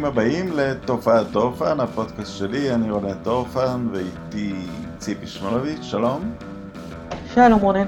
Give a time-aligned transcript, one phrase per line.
[0.00, 4.54] ברוכים הבאים לתופעת דורפן, הפודקאסט שלי, אני רונן דורפן, ואיתי
[4.98, 6.34] ציפי שמולוביץ', שלום.
[7.34, 7.86] שלום רונן.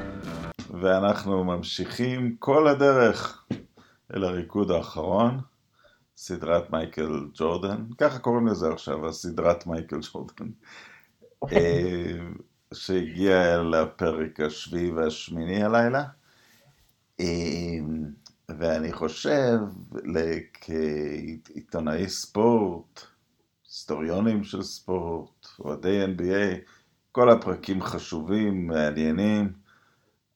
[0.81, 3.45] ואנחנו ממשיכים כל הדרך
[4.15, 5.41] אל הריקוד האחרון,
[6.17, 10.49] סדרת מייקל ג'ורדן, ככה קוראים לזה עכשיו, הסדרת מייקל ג'ורדן,
[11.53, 12.19] אה,
[12.75, 16.05] שהגיע אל הפרק השביעי והשמיני הלילה.
[18.59, 19.59] ואני חושב,
[20.53, 23.01] כעיתונאי ספורט,
[23.65, 26.71] היסטוריונים של ספורט, אוהדי NBA,
[27.13, 29.53] כל הפרקים חשובים, מעניינים,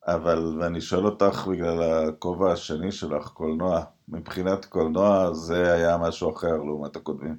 [0.07, 6.57] אבל, ואני שואל אותך בגלל הכובע השני שלך, קולנוע, מבחינת קולנוע זה היה משהו אחר
[6.57, 7.37] לעומת הקודמים.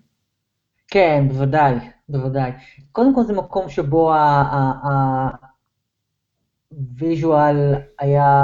[0.88, 1.76] כן, בוודאי,
[2.10, 2.52] בוודאי.
[2.92, 4.14] קודם כל זה מקום שבו
[6.72, 8.42] הוויז'ואל היה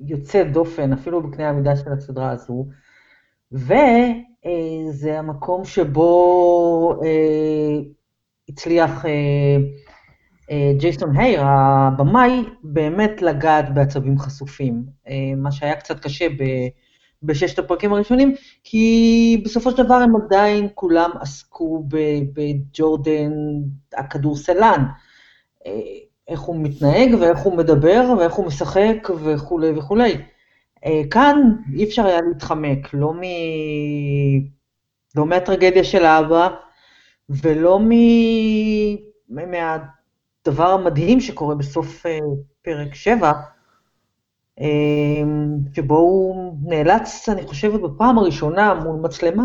[0.00, 2.66] יוצא דופן, אפילו בקנה המידה של הסדרה הזו,
[3.52, 7.78] וזה המקום שבו אה,
[8.48, 9.56] הצליח אה,
[10.50, 14.84] אה, ג'ייסון הייר, הבמאי, באמת לגעת בעצבים חשופים,
[15.36, 16.44] מה שהיה קצת קשה ב...
[17.22, 21.84] בששת הפרקים הראשונים, כי בסופו של דבר הם עדיין כולם עסקו
[22.34, 23.32] בג'ורדן
[23.92, 24.84] הכדורסלן.
[26.28, 30.14] איך הוא מתנהג ואיך הוא מדבר ואיך הוא משחק וכולי וכולי.
[30.84, 31.36] אה, כאן
[31.74, 33.20] אי אפשר היה להתחמק, לא, מ...
[35.16, 36.48] לא מהטרגדיה של האבא
[37.28, 37.90] ולא מ...
[39.28, 42.18] מהדבר המדהים שקורה בסוף אה,
[42.62, 43.32] פרק 7,
[44.60, 44.66] אה,
[45.74, 49.44] שבו הוא נאלץ, אני חושבת, בפעם הראשונה מול מצלמה,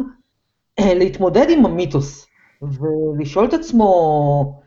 [0.79, 2.27] להתמודד עם המיתוס
[2.61, 4.61] ולשאול את עצמו,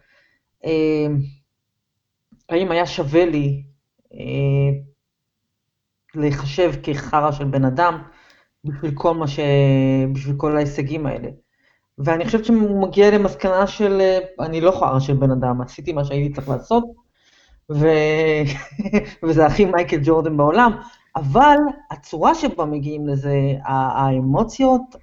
[2.49, 3.63] האם היה שווה לי
[4.15, 4.79] אה,
[6.15, 8.03] להיחשב כחרא של בן אדם
[8.65, 9.41] בשביל כל מה ש...
[10.13, 11.29] בשביל כל ההישגים האלה.
[11.99, 16.05] ואני חושבת שהוא מגיע למסקנה של אה, אני לא חרא של בן אדם, עשיתי מה
[16.05, 16.85] שהייתי צריך לעשות,
[17.73, 17.87] ו...
[19.25, 20.73] וזה הכי מייקל ג'ורדן בעולם,
[21.17, 21.57] אבל
[21.91, 24.97] הצורה שבה מגיעים לזה, האמוציות,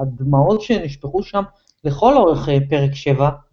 [0.00, 1.42] הדמעות שנשפכו שם
[1.84, 3.47] לכל אורך אה, פרק 7, אמ,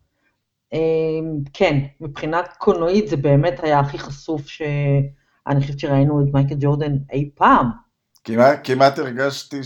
[1.53, 7.29] כן, מבחינת קולנועית זה באמת היה הכי חשוף שאני חושבת שראינו את מייקל ג'ורדן אי
[7.35, 7.69] פעם.
[8.23, 9.61] כמעט, כמעט הרגשתי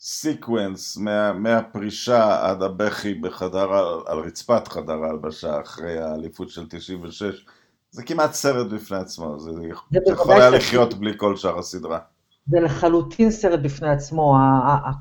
[0.00, 3.70] שהסיקוונס מה, מהפרישה עד הבכי בחדר,
[4.06, 7.46] על רצפת חדר ההלבשה אחרי האליפות של 96,
[7.90, 9.50] זה כמעט סרט בפני עצמו, זה,
[9.90, 11.98] זה יכול היה לחיות בלי כל שאר הסדרה.
[12.46, 14.36] זה לחלוטין סרט בפני עצמו,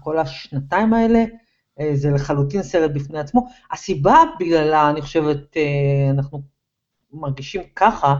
[0.03, 1.23] כל השנתיים האלה,
[1.93, 3.47] זה לחלוטין סרט בפני עצמו.
[3.71, 6.41] הסיבה בגללה, אני חושבת, אה, אנחנו
[7.13, 8.15] מרגישים ככה,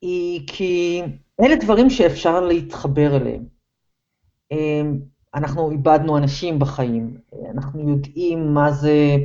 [0.00, 1.02] היא כי
[1.40, 3.44] אלה דברים שאפשר להתחבר אליהם.
[4.52, 4.82] אה,
[5.34, 7.16] אנחנו איבדנו אנשים בחיים,
[7.54, 9.16] אנחנו יודעים מה זה,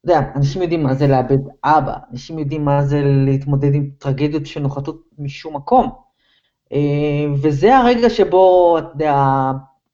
[0.00, 4.46] אתה יודע, אנשים יודעים מה זה לאבד אבא, אנשים יודעים מה זה להתמודד עם טרגדיות
[4.46, 5.90] שנוחתות משום מקום.
[7.42, 9.14] וזה הרגע שבו, אתה יודע,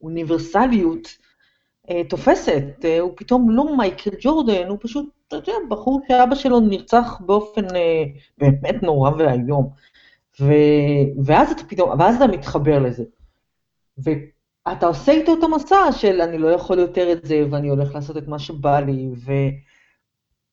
[0.01, 1.22] האוניברסליות אה,
[2.09, 7.21] תופסת, אה, הוא פתאום לא מייקל ג'ורדן, הוא פשוט, אתה יודע, בחור שאבא שלו נרצח
[7.21, 8.05] באופן אה,
[8.39, 9.71] באמת נורא ואיום.
[10.41, 10.53] ו...
[11.25, 13.05] ואז אתה פתאום, ואז אתה מתחבר לזה.
[13.99, 18.17] ואתה עושה איתו את המסע של אני לא יכול יותר את זה, ואני הולך לעשות
[18.17, 19.09] את מה שבא לי,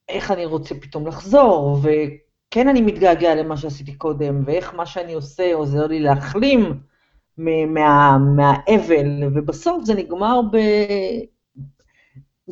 [0.10, 5.54] ואיך אני רוצה פתאום לחזור, וכן אני מתגעגע למה שעשיתי קודם, ואיך מה שאני עושה
[5.54, 6.89] עוזר לי להחלים.
[7.40, 10.58] מה, מהאבל, ובסוף זה נגמר ב...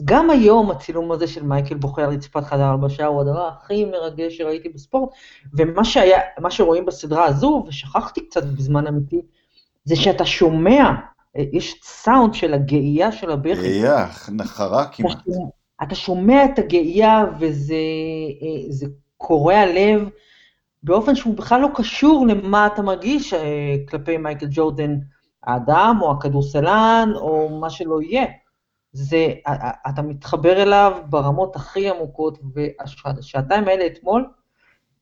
[0.06, 4.38] גם היום הצילום הזה של מייקל בוכה על רצפת חדר הלבשה הוא הדבר הכי מרגש
[4.38, 5.10] שראיתי בספורט,
[5.54, 9.22] ומה שהיה, מה שרואים בסדרה הזו, ושכחתי קצת בזמן אמיתי,
[9.84, 10.92] זה שאתה שומע,
[11.36, 13.62] יש סאונד של הגאייה של הבכי.
[13.62, 15.12] גאייה, נחרה כמעט.
[15.12, 15.32] אתה,
[15.84, 18.86] אתה שומע את הגאייה וזה
[19.18, 20.10] קורע לב,
[20.84, 24.96] באופן שהוא בכלל לא קשור למה אתה מרגיש אה, כלפי מייקל ג'ורדן,
[25.44, 28.26] האדם או הכדורסלן או מה שלא יהיה.
[28.92, 29.28] זה,
[29.90, 34.30] אתה מתחבר אליו ברמות הכי עמוקות, והשעתיים האלה אתמול,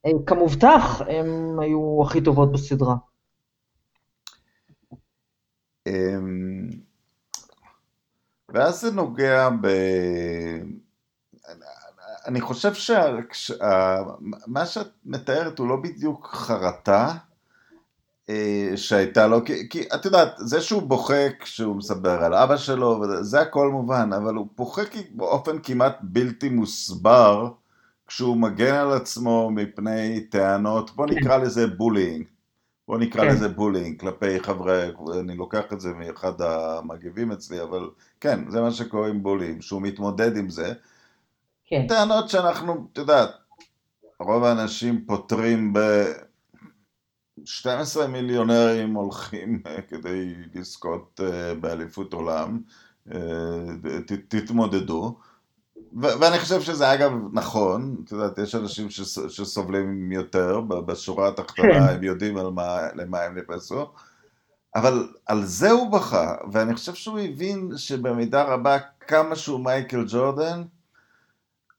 [0.06, 2.95] אה, כמובטח, הם היו הכי טובות בסדרה.
[5.88, 6.69] אמ,
[8.50, 9.68] ואז זה נוגע ב...
[12.27, 17.13] אני חושב שמה שאת מתארת הוא לא בדיוק חרטה
[18.30, 23.04] אה, שהייתה לו, כי, כי את יודעת, זה שהוא בוכה כשהוא מסבר על אבא שלו,
[23.22, 24.81] זה הכל מובן, אבל הוא בוכה
[25.12, 27.51] באופן כמעט בלתי מוסבר
[28.07, 32.25] כשהוא מגן על עצמו מפני טענות, בוא נקרא לזה בולינג,
[32.88, 33.28] בוא נקרא כן.
[33.28, 37.89] לזה bullying כלפי חברי, אני לוקח את זה מאחד המגיבים אצלי, אבל
[38.19, 40.74] כן, זה מה שקוראים bullying, שהוא מתמודד עם זה.
[41.66, 43.30] כן, טענות שאנחנו, את יודעת,
[44.20, 45.80] רוב האנשים פותרים ב...
[47.46, 52.60] 12 מיליונרים הולכים אה, כדי לזכות אה, באליפות עולם,
[53.14, 53.18] אה,
[54.28, 55.18] תתמודדו.
[55.94, 61.94] ואני חושב שזה אגב נכון, את יודעת, יש אנשים שס- שסובלים יותר, בשורה התחתונה כן.
[61.96, 63.92] הם יודעים על מה, למה הם נכנסו,
[64.76, 68.78] אבל על זה הוא בכה, ואני חושב שהוא הבין שבמידה רבה
[69.08, 70.64] כמה שהוא מייקל ג'ורדן,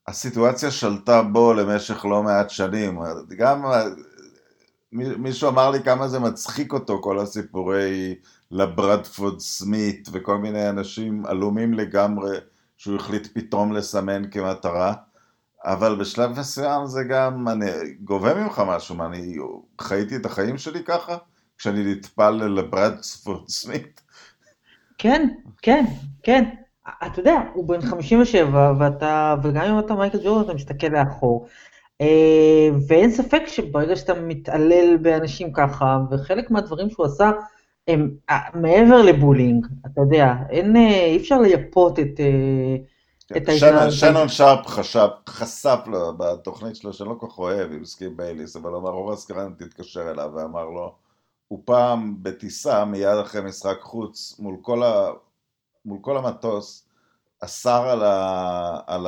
[0.09, 2.99] הסיטואציה שלטה בו למשך לא מעט שנים.
[3.37, 3.65] גם
[4.93, 8.15] מי- מישהו אמר לי כמה זה מצחיק אותו, כל הסיפורי
[8.51, 12.39] לברדפורד סמית וכל מיני אנשים עלומים לגמרי
[12.77, 14.95] שהוא החליט פתאום לסמן כמטרה.
[15.65, 17.67] אבל בשלב מסוים זה גם, אני
[18.05, 19.37] גובה ממך משהו, מה, אני
[19.81, 21.17] חייתי את החיים שלי ככה?
[21.59, 24.01] כשאני נטפל לברדפורד סמית?
[24.99, 25.29] כן,
[25.63, 25.85] כן,
[26.23, 26.45] כן.
[27.07, 31.47] אתה יודע, הוא בן 57, ואתה, וגם אם אתה מייקל ג'ורדן, אתה מסתכל לאחור.
[32.01, 37.31] אה, ואין ספק שברגע שאתה מתעלל באנשים ככה, וחלק מהדברים שהוא עשה
[37.89, 42.21] הם אה, מעבר לבולינג, אתה יודע, אין, אה, אי אפשר לייפות את,
[43.37, 43.49] את
[43.91, 48.57] שנון- שרפ חשב, חשף לו בתוכנית שלו, שאני לא כל כך אוהב, עם סקים בייליס,
[48.57, 50.95] אבל הוא אמר, אורס קרנט התקשר אליו ואמר לו,
[51.49, 54.83] הוא פעם בטיסה מיד אחרי משחק חוץ, מול כל,
[55.87, 56.89] מול כל המטוס,
[57.41, 59.07] אסר על, ה, על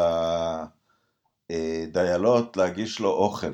[1.50, 3.52] הדיילות להגיש לו אוכל,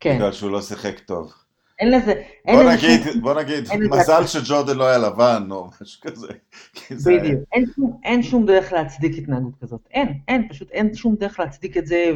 [0.00, 1.32] כן, בגלל שהוא לא שיחק טוב.
[1.78, 5.68] אין לזה, אין בוא לזה נגיד, שום, בוא נגיד, מזל שג'ורדן לא היה לבן, או
[5.82, 6.28] משהו כזה.
[6.90, 11.40] בדיוק, אין שום, אין שום דרך להצדיק התנהגות כזאת, אין, אין, פשוט אין שום דרך
[11.40, 12.12] להצדיק את זה,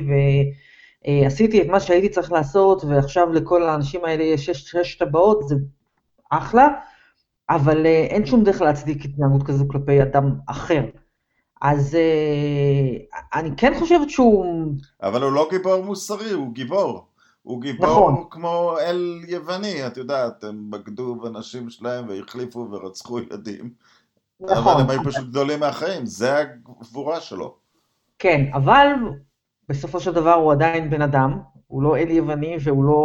[1.06, 5.55] ועשיתי את מה שהייתי צריך לעשות, ועכשיו לכל האנשים האלה יש שש, שש טבעות, זה
[6.31, 6.69] אחלה,
[7.50, 10.85] אבל אה, אין שום דרך להצדיק התנהגות כזו כלפי אדם אחר.
[11.62, 14.64] אז אה, אני כן חושבת שהוא,
[15.02, 17.06] אבל הוא לא גיבור מוסרי, הוא גיבור.
[17.43, 18.25] הוא גיבור נכון.
[18.31, 23.70] כמו אל יווני, את יודעת, הם בגדו בנשים שלהם והחליפו ורצחו ילדים.
[24.43, 27.55] אבל נכון, הם היו פשוט גדולים מהחיים, זה הגבורה שלו.
[28.19, 28.87] כן, אבל
[29.69, 33.00] בסופו של דבר הוא עדיין בן אדם, הוא לא אל יווני והוא לא,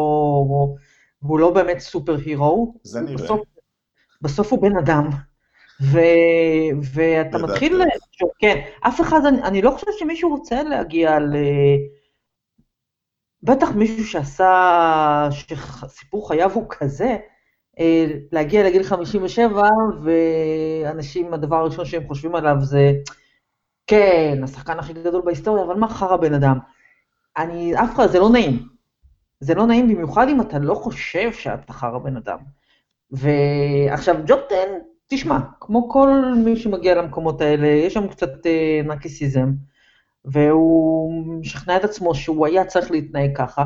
[1.22, 2.76] והוא לא באמת סופר הירו.
[2.84, 3.16] זה נראה.
[3.16, 3.40] בסוף,
[4.26, 5.10] בסוף הוא בן אדם.
[5.82, 6.00] ו,
[6.94, 7.38] ואתה.
[7.38, 11.36] מתחיל, לחשוב, כן, אף אחד, אני, אני לא חושבת שמישהו רוצה להגיע ל...
[13.44, 17.18] בטח מישהו שעשה, שסיפור חייו הוא כזה,
[17.80, 19.70] אה, להגיע לגיל 57,
[20.04, 22.92] ואנשים, הדבר הראשון שהם חושבים עליו זה,
[23.88, 26.58] כן, השחקן הכי גדול בהיסטוריה, אבל מה חרא בן אדם?
[27.38, 28.68] אני, אף אחד, זה לא נעים.
[29.40, 32.38] זה לא נעים במיוחד אם אתה לא חושב שאתה חרא בן אדם.
[33.12, 39.52] ועכשיו, ג'ורדן, תשמע, כמו כל מי שמגיע למקומות האלה, יש שם קצת אה, נרקיסיזם,
[40.26, 43.64] והוא משכנע את עצמו שהוא היה צריך להתנהג ככה,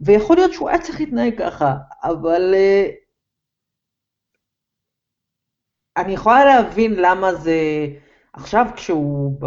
[0.00, 1.74] ויכול להיות שהוא היה צריך להתנהג ככה,
[2.04, 2.88] אבל אה,
[5.96, 7.60] אני יכולה להבין למה זה...
[8.32, 9.46] עכשיו כשהוא ב...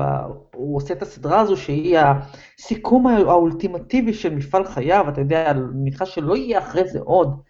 [0.55, 6.05] הוא עושה את הסדרה הזו, שהיא הסיכום האולטימטיבי של מפעל חייו, אתה יודע, אני מניחה
[6.05, 7.41] שלא יהיה אחרי זה עוד,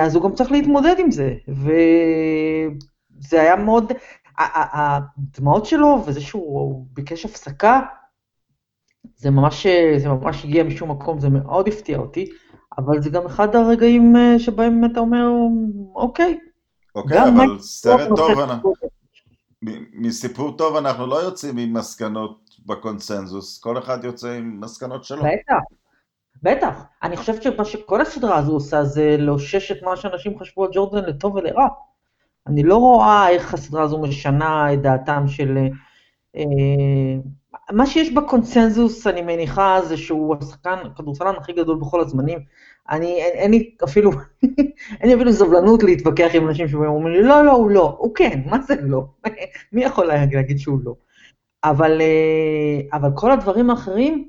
[0.00, 3.92] אז הוא גם צריך להתמודד עם זה, וזה היה מאוד...
[4.38, 7.80] הדמעות שלו וזה שהוא ביקש הפסקה,
[9.16, 12.30] זה ממש, זה ממש הגיע משום מקום, זה מאוד הפתיע אותי,
[12.78, 15.26] אבל זה גם אחד הרגעים אה, שבהם אתה אומר,
[15.94, 16.38] אוקיי,
[16.94, 18.72] אוקיי, אבל מייק סרט ג'ורדן טוב, אנחנו-
[19.92, 25.22] מסיפור טוב אנחנו לא יוצאים עם מסקנות בקונסנזוס, כל אחד יוצא עם מסקנות שלו.
[25.22, 25.54] בטח,
[26.42, 26.84] בטח.
[27.02, 31.04] אני חושבת שמה שכל הסדרה הזו עושה זה לאושש את מה שאנשים חשבו על ג'ורדן
[31.04, 31.68] לטוב ולרע.
[32.46, 35.58] אני לא רואה איך הסדרה הזו משנה את דעתם של...
[36.36, 36.42] אה,
[37.70, 42.38] מה שיש בקונצנזוס, אני מניחה, זה שהוא השחקן, הכדורסלן הכי גדול בכל הזמנים.
[42.90, 44.10] אני, אין, אין לי אפילו,
[45.00, 47.96] אין לי אפילו סבלנות להתווכח עם אנשים שאומרים לי, לא, לא, הוא לא.
[47.98, 49.04] הוא כן, מה זה לא?
[49.72, 50.94] מי יכול להגיד שהוא לא?
[51.64, 54.28] אבל, אה, אבל כל הדברים האחרים,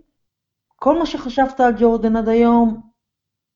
[0.84, 2.82] כל מה שחשבת על ג'ורדן עד היום,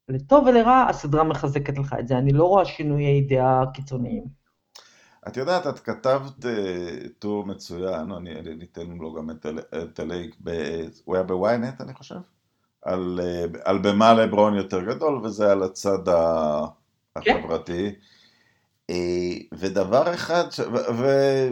[0.09, 2.17] לטוב ולרע, הסדרה מחזקת לך את זה.
[2.17, 4.23] אני לא רואה שינויי דעה קיצוניים.
[5.27, 9.29] את יודעת, את כתבת אה, טור מצוין, אני אני ניתן לו גם
[9.83, 10.35] את הלייק,
[11.05, 12.19] הוא היה בוויינט אני חושב,
[12.81, 17.37] על, אה, על במה לברון יותר גדול, וזה על הצד כן.
[17.37, 17.95] החברתי.
[18.89, 20.59] אה, ודבר אחד, ש-
[20.99, 21.49] ו-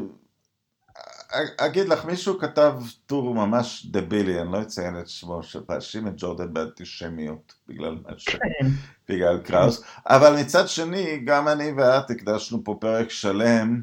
[1.58, 2.74] אגיד לך, מישהו כתב
[3.06, 8.30] טור ממש דבילי, אני לא אציין את שמו, שפאשים את ג'ורדן באנטישמיות בגלל מה ש...
[8.30, 8.68] כן.
[9.10, 13.82] בגלל קראוס, אבל מצד שני, גם אני ואת הקדשנו פה פרק שלם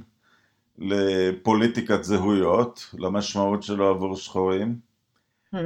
[0.78, 4.76] לפוליטיקת זהויות, למשמעות שלו עבור שחורים.
[5.54, 5.56] Mhm.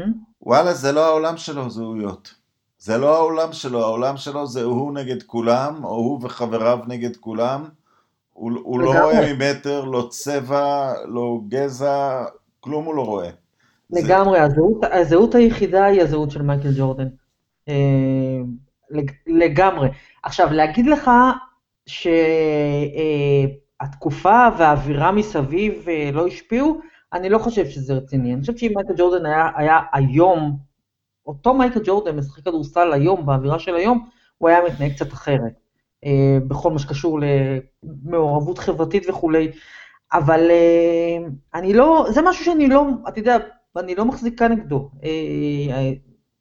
[0.43, 2.35] וואלה, זה לא העולם שלו, זהויות.
[2.79, 7.65] זה לא העולם שלו, העולם שלו זה הוא נגד כולם, או הוא וחבריו נגד כולם.
[8.37, 8.91] הוא, הוא לא.
[9.03, 12.25] רואה ממטר, לא צבע, לא גזע,
[12.61, 13.31] כלום הוא לא רואה.
[13.89, 17.09] זה- לגמרי, הזהות, הזהות היחידה היא הזהות של מייקל ג'ורדן.
[17.69, 17.75] אה,
[18.91, 19.89] לג, לגמרי.
[20.23, 21.11] עכשיו, להגיד לך
[23.83, 26.81] שהתקופה והאווירה מסביב אה, לא השפיעו,
[27.13, 28.33] אני לא חושב שזה רציני.
[28.33, 30.57] אני חושבת שאם מייקל ג'ורדן היה, היה היום,
[31.27, 35.53] אותו מייקל ג'ורדן משחק כדורסל היום, באווירה של היום, הוא היה מתנהג קצת אחרת.
[36.07, 37.21] אה, בכל מה שקשור
[38.05, 39.51] למעורבות חברתית וכולי.
[40.13, 43.37] אבל אה, אני לא, זה משהו שאני לא, אתה יודע,
[43.77, 44.91] אני לא מחזיקה נגדו.
[45.05, 45.93] אה,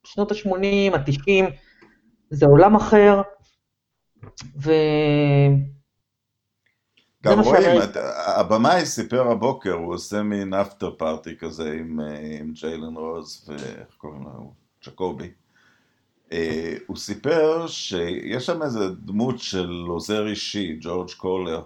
[0.04, 1.52] שנות ה-80, ה-90,
[2.30, 3.22] זה עולם אחר,
[4.64, 4.72] ו...
[7.24, 7.98] גם רואים, את-
[8.38, 12.00] הבמאי סיפר הבוקר, הוא עושה מין אפטר פארטי כזה עם,
[12.40, 14.54] עם ג'יילן רוז ואיך קוראים לו?
[14.86, 15.32] ג'קובי.
[16.32, 21.62] אה, הוא סיפר שיש שם איזה דמות של עוזר אישי, ג'ורג' קולר.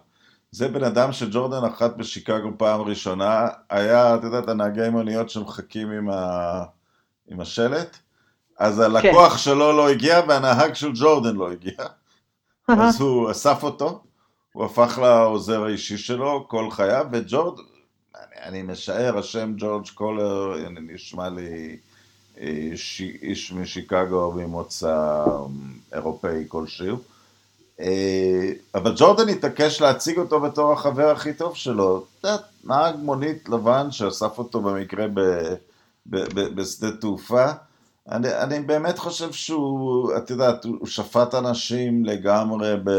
[0.52, 6.10] זה בן אדם שג'ורדן אחת בשיקגו פעם ראשונה, היה, את יודעת, הנהגי מוניות שמחכים עם,
[6.10, 6.64] ה...
[7.28, 7.98] עם השלט,
[8.60, 11.86] אז הלקוח שלו לא הגיע והנהג של ג'ורדן לא הגיע.
[12.68, 14.04] אז הוא אסף אותו,
[14.54, 17.60] הוא הפך לעוזר האישי שלו כל חייו, וג'ורד,
[18.16, 21.78] אני, אני משער, השם ג'ורג' קולר נשמע לי
[22.40, 25.26] איש משיקגו ממוצא
[25.94, 26.98] אירופאי כלשהו.
[27.80, 32.06] אה, אבל ג'ורדן התעקש להציג אותו בתור החבר הכי טוב שלו.
[32.64, 35.20] נהג מונית לבן שאסף אותו במקרה ב,
[36.06, 37.46] ב, ב, בשדה תעופה.
[38.12, 42.90] אני, אני באמת חושב שהוא, את יודעת, הוא שפט אנשים לגמרי ב...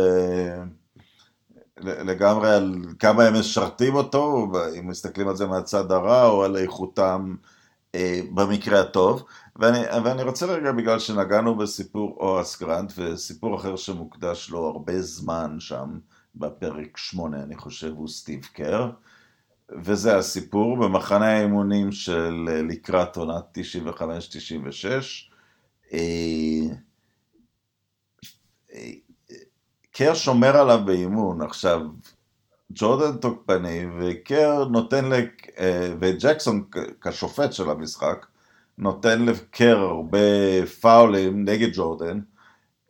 [1.82, 7.34] לגמרי על כמה הם משרתים אותו, אם מסתכלים על זה מהצד הרע, או על איכותם
[8.34, 9.24] במקרה הטוב.
[9.56, 15.56] ואני, ואני רוצה רגע, בגלל שנגענו בסיפור אורס גרנט, וסיפור אחר שמוקדש לו הרבה זמן
[15.58, 15.98] שם,
[16.34, 18.90] בפרק שמונה, אני חושב, הוא סטיב קר.
[19.84, 23.58] וזה הסיפור במחנה האימונים של אה, לקראת עונת
[25.90, 25.96] 95-96.
[29.92, 31.80] קר שומר עליו באימון, עכשיו,
[32.72, 35.46] ג'ורדן תוקפני, וקר נותן, לק...
[35.58, 36.64] אה, וג'קסון
[37.00, 38.26] כשופט של המשחק,
[38.78, 40.18] נותן לקר הרבה
[40.80, 42.20] פאולים נגד ג'ורדן,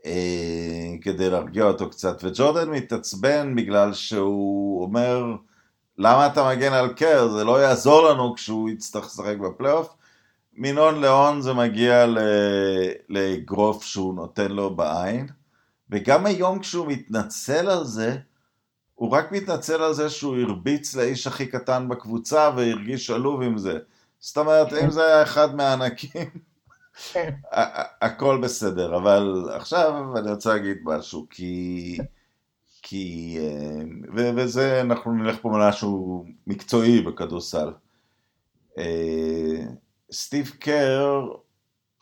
[0.06, 5.24] אה, כדי להרגיע אותו קצת, וג'ורדן מתעצבן בגלל שהוא אומר,
[5.98, 7.28] למה אתה מגן על קר?
[7.28, 9.94] זה לא יעזור לנו כשהוא יצטרך לשחק בפלייאוף.
[10.54, 12.06] מינון להון זה מגיע
[13.08, 15.26] לאגרוף שהוא נותן לו בעין,
[15.90, 18.16] וגם היום כשהוא מתנצל על זה,
[19.00, 23.78] הוא רק מתנצל על זה שהוא הרביץ לאיש הכי קטן בקבוצה והרגיש עלוב עם זה.
[24.18, 26.30] זאת אומרת, אם זה היה אחד מהענקים,
[27.12, 27.34] כן.
[28.02, 28.96] הכל בסדר.
[28.96, 31.98] אבל עכשיו אני רוצה להגיד משהו, כי...
[32.82, 33.38] כי...
[34.16, 37.68] ו- וזה, אנחנו נלך פה משהו מקצועי בכדורסל.
[40.12, 41.26] סטיב קר,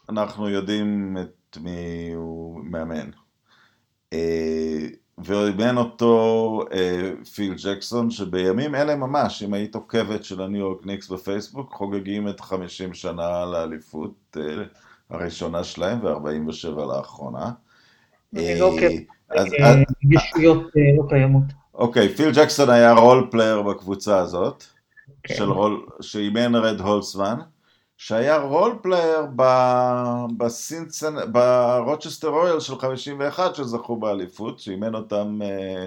[0.09, 3.11] אנחנו יודעים את מי הוא מאמן.
[5.25, 6.61] ואימן אותו
[7.35, 12.41] פיל ג'קסון, שבימים אלה ממש, אם היית עוקבת של הניו יורק ניקס בפייסבוק, חוגגים את
[12.41, 14.37] 50 שנה לאליפות
[15.11, 17.51] הראשונה שלהם, ו-47 לאחרונה.
[18.37, 19.47] אני לא עוקבת, אז-
[20.11, 20.63] ישויות
[20.99, 21.43] לא קיימות.
[21.75, 24.65] אוקיי, פיל ג'קסון היה רול פלייר בקבוצה הזאת,
[25.23, 25.35] כן.
[25.35, 27.37] של רול, שאימן רד הולסמן,
[27.99, 29.27] שהיה רול פלייר
[30.37, 35.87] בסינצן, ברוצ'סטר רויאל של 51 שזכו באליפות, שאימן אותם אה,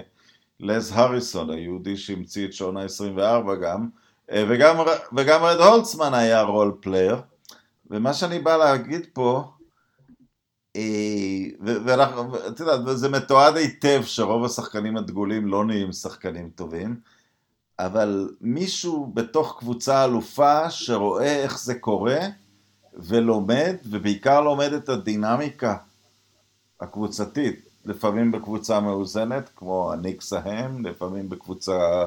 [0.60, 3.88] לז הריסון, היהודי שהמציא את שעונה 24 גם,
[4.30, 4.76] אה, וגם,
[5.16, 7.16] וגם רד הולצמן היה role player,
[7.90, 9.44] ומה שאני בא להגיד פה,
[11.60, 16.96] ואנחנו, את יודעת, זה מתועד היטב שרוב השחקנים הדגולים לא נהיים שחקנים טובים,
[17.86, 22.20] אבל מישהו בתוך קבוצה אלופה שרואה איך זה קורה
[22.94, 25.76] ולומד, ובעיקר לומד את הדינמיקה
[26.80, 32.04] הקבוצתית, לפעמים בקבוצה מאוזנת, כמו הניקס ההם, לפעמים בקבוצה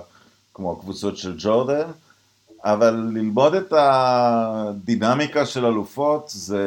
[0.53, 1.87] כמו הקבוצות של ג'ורדן,
[2.63, 6.65] אבל ללמוד את הדינמיקה של אלופות זה...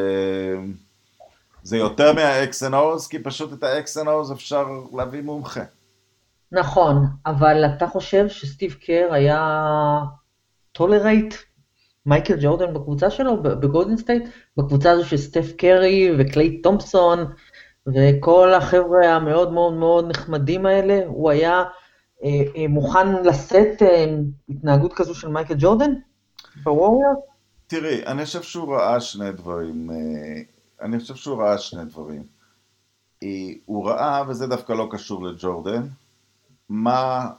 [1.63, 5.61] זה יותר מה-X and כי פשוט את ה-X and אפשר להביא מומחה.
[6.53, 10.01] נכון, אבל אתה חושב שסטיב קר היה
[10.73, 11.35] טולרייט
[12.07, 14.23] מייקל ג'ורדן בקבוצה שלו, בגולדן סטייט,
[14.57, 17.19] בקבוצה הזו של סטף קרי וקליי תומפסון
[17.87, 21.65] וכל החבר'ה המאוד מאוד מאוד נחמדים האלה, הוא היה
[22.25, 24.15] אה, אה, מוכן לשאת אה,
[24.49, 25.93] התנהגות כזו של מייקל ג'ורדן
[26.63, 27.27] בווריור?
[27.67, 29.91] תראי, אני חושב שהוא ראה שני דברים.
[29.91, 29.97] אה,
[30.83, 32.23] אני חושב שהוא ראה שני דברים.
[33.23, 33.29] אה,
[33.65, 35.83] הוא ראה, וזה דווקא לא קשור לג'ורדן,
[36.69, 37.31] מה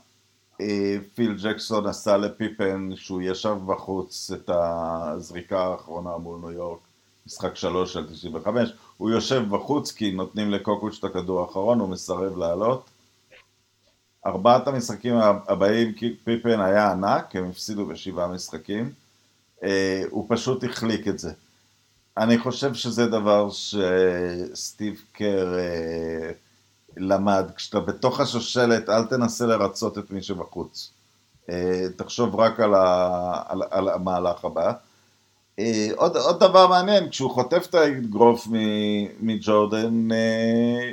[0.61, 6.79] אה, פיל ג'קסון עשה לפיפן שהוא ישב בחוץ את הזריקה האחרונה מול ניו יורק,
[7.27, 12.37] משחק שלוש של 95, הוא יושב בחוץ כי נותנים לקוקוץ' את הכדור האחרון, הוא מסרב
[12.37, 12.89] לעלות.
[14.25, 15.15] ארבעת המשחקים
[15.47, 15.93] הבאים
[16.23, 18.91] פיפן היה ענק, הם הפסידו בשבעה משחקים,
[19.63, 21.31] אה, הוא פשוט החליק את זה.
[22.17, 26.31] אני חושב שזה דבר שסטיב קר אה,
[26.97, 30.91] למד, כשאתה בתוך השושלת, אל תנסה לרצות את מי שבחוץ.
[31.49, 34.73] אה, תחשוב רק על, ה, על, על המהלך הבא.
[35.59, 38.47] אה, עוד, עוד דבר מעניין, כשהוא חוטף את האגרוף
[39.21, 40.91] מג'ורדן, אה,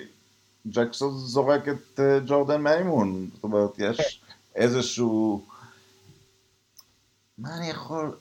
[0.67, 3.29] ג'קסון זורק את ג'ורדן מהאימון.
[3.35, 4.21] זאת אומרת, יש
[4.55, 5.45] איזשהו...
[7.39, 8.17] מה אני יכול...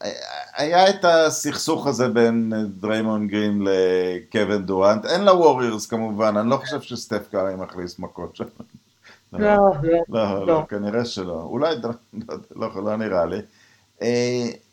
[0.55, 6.81] היה את הסכסוך הזה בין דריימון גרין לקווין דורנט, אין לווריורס כמובן, אני לא חושב
[6.81, 8.45] שסטף קארי מכניס מכות שם.
[9.33, 11.41] לא, לא, לא, לא, כנראה שלא.
[11.43, 11.75] אולי,
[12.55, 13.41] לא, לא נראה לי.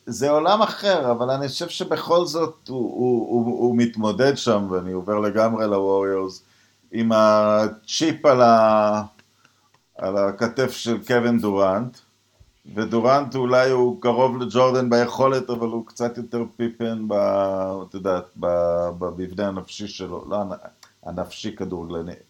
[0.06, 4.92] זה עולם אחר, אבל אני חושב שבכל זאת הוא, הוא, הוא, הוא מתמודד שם, ואני
[4.92, 6.42] עובר לגמרי לווריורס,
[6.92, 9.02] עם הצ'יפ על, ה,
[9.99, 11.99] על הכתף של קווין דורנט.
[12.75, 17.12] ודורנט אולי הוא קרוב לג'ורדן ביכולת, אבל הוא קצת יותר פיפן, ב,
[17.88, 20.37] את יודעת, במבנה הנפשי שלו, לא
[21.02, 21.57] הנפשי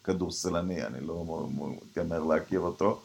[0.05, 1.49] כדורסלני, אני לא
[1.83, 3.01] מתגמר להכיר אותו.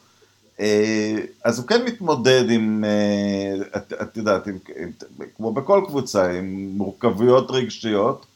[0.60, 4.90] אה, אז הוא כן מתמודד עם, אה, את, את יודעת, עם, עם,
[5.36, 8.26] כמו בכל קבוצה, עם מורכבויות רגשיות,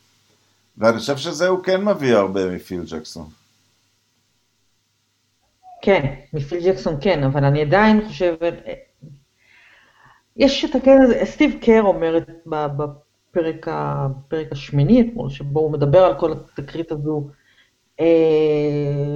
[0.78, 3.41] ואני חושב שזה הוא כן מביא הרבה מפיל ג'קסון.
[5.82, 8.54] כן, מפיל ג'קסון כן, אבל אני עדיין חושבת,
[10.36, 16.18] יש את הקטע הזה, סטיב קר אומרת בפרק, בפרק השמיני אתמול, שבו הוא מדבר על
[16.18, 17.28] כל התקרית הזו,
[18.00, 18.06] אה,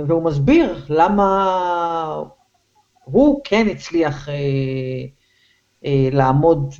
[0.06, 2.22] והוא מסביר למה
[3.04, 4.34] הוא כן הצליח אה,
[5.84, 6.74] אה, לעמוד,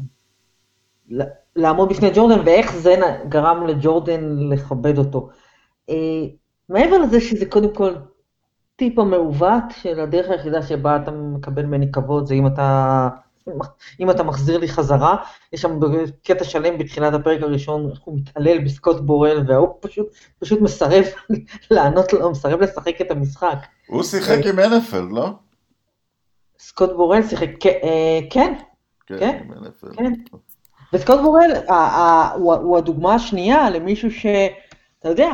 [1.57, 2.97] לעמוד בפני ג'ורדן, ואיך זה
[3.29, 5.29] גרם לג'ורדן לכבד אותו.
[6.69, 7.95] מעבר לזה שזה קודם כל
[8.77, 13.09] טיפ המעוות של הדרך היחידה שבה אתה מקבל ממני כבוד, זה אם אתה,
[14.01, 15.17] אם אתה מחזיר לי חזרה.
[15.53, 15.79] יש שם
[16.25, 20.07] קטע שלם בתחילת הפרק הראשון, איך הוא מתעלל בסקוט בורל, והוא פשוט,
[20.39, 21.05] פשוט מסרב
[21.71, 23.59] לענות לו, מסרב לשחק את המשחק.
[23.87, 25.31] הוא שיחק עם אלפלד, לא?
[26.59, 28.55] סקוט בורל שיחק, אה, כן,
[29.07, 29.45] כן, כן.
[29.97, 30.13] כן.
[30.93, 31.51] וסקוט בורל
[32.45, 34.27] הוא הדוגמה השנייה למישהו ש...
[34.99, 35.31] אתה יודע,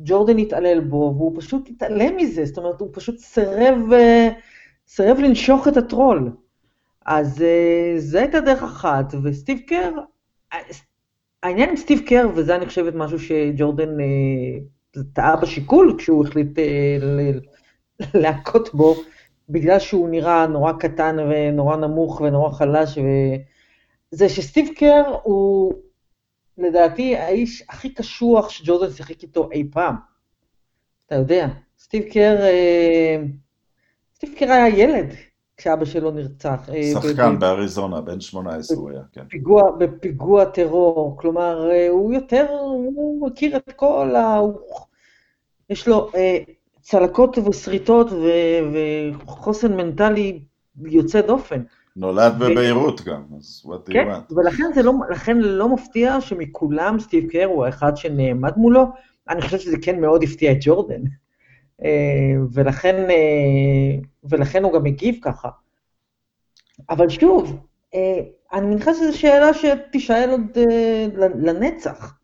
[0.00, 4.28] ג'ורדן התעלל בו, והוא פשוט התעלם מזה, זאת אומרת, הוא פשוט סירב, אה,
[4.88, 6.30] סירב לנשוך את הטרול.
[7.06, 9.92] אז אה, זו הייתה דרך אחת, וסטיב קר,
[11.42, 13.90] העניין עם סטיב קר, וזה אני חושבת משהו שג'ורדן
[15.12, 16.58] טעה בשיקול כשהוא החליט
[18.14, 18.94] להכות בו,
[19.48, 22.98] בגלל שהוא נראה נורא קטן ונורא נמוך ונורא חלש,
[24.10, 25.72] זה שסטיב קר הוא
[26.58, 29.94] לדעתי האיש הכי קשוח שג'ורדן שיחק איתו אי פעם.
[31.06, 33.16] אתה יודע, סטיב קר, אה,
[34.14, 35.06] סטיב קר היה ילד
[35.56, 36.68] כשאבא שלו נרצח.
[36.74, 39.24] אה, שחקן באריזונה, בן 18 הוא היה, כן.
[39.28, 44.40] פיגוע, בפיגוע טרור, כלומר, אה, הוא יותר, הוא מכיר את כל ה...
[45.70, 46.10] יש לו
[46.80, 48.06] צלקות ושריטות
[48.72, 50.40] וחוסן מנטלי
[50.84, 51.62] יוצא דופן.
[51.96, 54.34] נולד בביירות גם, אז what do you כן, want?
[54.36, 58.86] ולכן זה לא, לכן לא מפתיע שמכולם סטיב קר הוא האחד שנעמד מולו,
[59.28, 61.02] אני חושבת שזה כן מאוד הפתיע את ג'ורדן,
[61.84, 65.48] אה, ולכן, אה, ולכן הוא גם הגיב ככה.
[66.90, 68.20] אבל שוב, אה,
[68.52, 70.58] אני מניחה שזו שאלה שתישאל עוד
[71.18, 72.14] לנצח.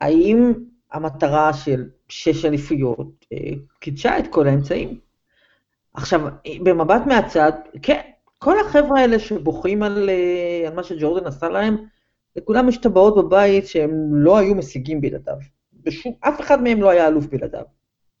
[0.00, 0.52] האם
[0.92, 3.26] המטרה של שש אליפויות
[3.80, 4.98] קידשה את כל האמצעים?
[5.94, 6.20] עכשיו,
[6.62, 8.00] במבט מהצד, כן,
[8.44, 11.76] כל החבר'ה האלה שבוכים על, אה, על מה שג'ורדן עשה להם,
[12.36, 15.36] לכולם יש טבעות בבית שהם לא היו משיגים בלעדיו.
[15.82, 17.64] בשום, אף אחד מהם לא היה אלוף בלעדיו.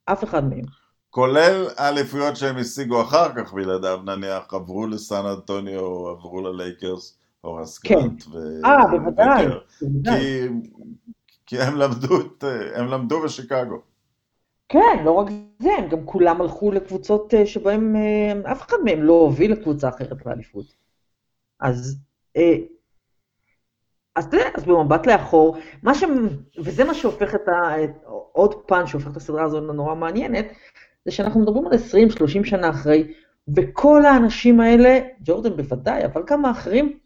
[0.04, 0.64] אף אחד מהם.
[1.10, 7.94] כולל האליפויות שהם השיגו אחר כך בלעדיו, נניח עברו לסן אנטוניו, עברו ללייקרס, הורס כן.
[7.94, 8.38] גרנט ו...
[8.64, 9.46] אה, בוודאי.
[9.78, 10.48] כי,
[11.46, 12.16] כי הם למדו,
[12.74, 13.93] הם למדו בשיקגו.
[14.68, 15.26] כן, לא רק
[15.58, 19.88] זה, הם גם כולם הלכו לקבוצות אה, שבהם אה, אף אחד מהם לא הוביל לקבוצה
[19.88, 20.66] אחרת באליפות.
[21.60, 21.98] אז
[24.16, 26.04] אז אתה יודע, אז במבט לאחור, מה ש...
[26.58, 27.74] וזה מה שהופך את ה...
[28.32, 30.46] עוד פן שהופך את הסדרה הזו לנורא מעניינת,
[31.04, 33.12] זה שאנחנו מדברים על 20-30 שנה אחרי,
[33.56, 36.98] וכל האנשים האלה, ג'ורדן בוודאי, אבל גם האחרים,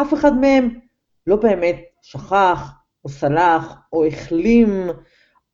[0.00, 0.80] אף אחד מהם
[1.26, 2.70] לא באמת שכח,
[3.04, 4.88] או סלח, או החלים,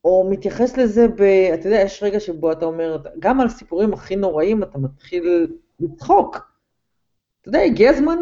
[0.04, 1.22] או מתייחס לזה ב...
[1.54, 5.46] אתה יודע, יש רגע שבו אתה אומר, גם על הסיפורים הכי נוראים אתה מתחיל
[5.80, 6.36] לצחוק.
[7.40, 8.16] אתה יודע, הגיע הזמן,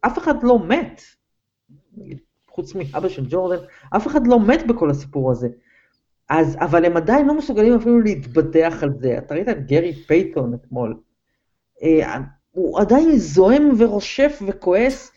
[0.00, 1.02] אף אחד לא מת.
[2.48, 3.64] חוץ מאבא של ג'ורדן,
[3.96, 5.48] אף אחד לא מת בכל הסיפור הזה.
[6.28, 9.18] אז, אבל הם עדיין לא מסוגלים אפילו להתבדח על זה.
[9.18, 10.96] אתה ראית את גרי פייתון אתמול.
[11.82, 12.18] אה,
[12.50, 15.12] הוא עדיין זועם ורושף וכועס,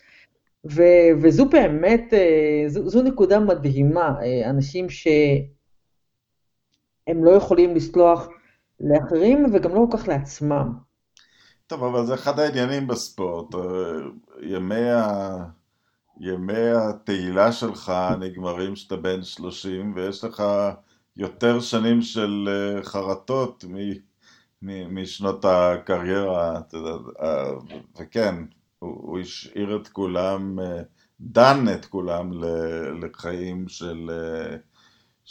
[0.66, 0.84] ו,
[1.22, 4.16] וזו באמת, אה, זו, זו נקודה מדהימה.
[4.22, 4.90] אה, אנשים
[7.06, 8.28] שהם לא יכולים לסלוח
[8.80, 10.74] לאחרים וגם לא כל כך לעצמם.
[11.68, 13.56] טוב, אבל זה אחד העניינים בספורט.
[14.42, 15.38] ימי ה...
[16.20, 20.44] ימי התהילה שלך נגמרים כשאתה בן 30 ויש לך
[21.18, 23.66] יותר שנים של אה, חרטות
[24.90, 26.62] משנות הקריירה,
[27.22, 27.52] אה,
[28.00, 28.36] וכן,
[28.80, 30.82] הוא השאיר את כולם, אה,
[31.20, 32.32] דן את כולם
[33.02, 34.10] לחיים של,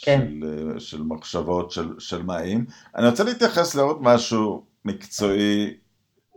[0.01, 0.27] כן.
[0.41, 2.65] של, של מחשבות, של, של מים.
[2.95, 5.77] אני רוצה להתייחס לעוד משהו מקצועי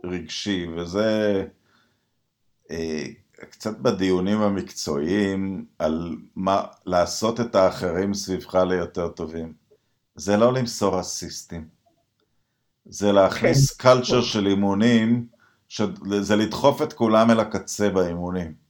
[0.03, 1.43] רגשי, וזה
[3.49, 9.53] קצת בדיונים המקצועיים על מה לעשות את האחרים סביבך ליותר טובים.
[10.15, 11.67] זה לא למסור אסיסטים.
[12.85, 13.83] זה להכניס כן.
[13.83, 15.27] קלצ'ר של אימונים,
[16.19, 18.68] זה לדחוף את כולם אל הקצה באימונים.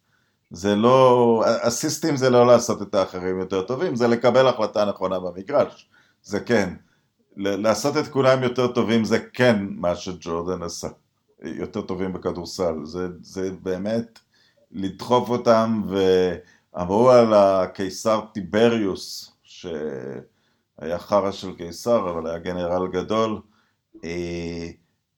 [0.51, 5.89] זה לא, אסיסטים זה לא לעשות את האחרים יותר טובים, זה לקבל החלטה נכונה במגרש.
[6.23, 6.73] זה כן.
[7.35, 10.87] לעשות את כולם יותר טובים זה כן מה שג'ורדן עשה.
[11.41, 12.75] יותר טובים בכדורסל.
[12.85, 14.19] זה, זה באמת...
[14.71, 23.41] לדחוף אותם, ואמרו על הקיסר טיבריוס, שהיה חרא של קיסר, אבל היה גנרל גדול,
[24.03, 24.69] אה,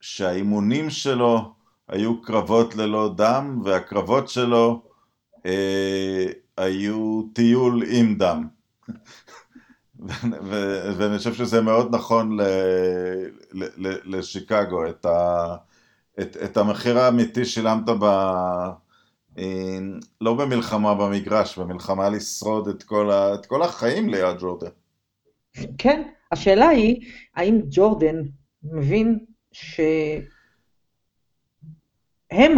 [0.02, 1.54] שהאימונים שלו
[1.88, 4.84] היו קרבות ללא דם, והקרבות שלו
[6.58, 8.47] היו טיול עם דם.
[10.97, 12.38] ואני חושב שזה מאוד נכון
[14.06, 15.06] לשיקגו, את,
[16.19, 18.04] את, את המחיר האמיתי שילמת ב...
[19.38, 19.80] אה,
[20.21, 24.69] לא במלחמה במגרש, במלחמה לשרוד את כל, ה, את כל החיים ליד ג'ורדן.
[25.77, 26.01] כן,
[26.32, 28.15] השאלה היא, האם ג'ורדן
[28.63, 29.19] מבין
[29.51, 30.19] שהם